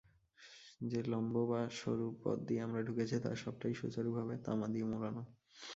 [0.81, 5.23] যে লম্ববা সরু পথ দিয়ে আমরা ঢুকেছি তার সবটাই বেশ সুচারুভাবে তামা দিয়ে মোড়ানো।